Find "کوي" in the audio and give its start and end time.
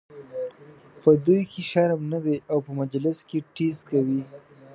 3.89-4.21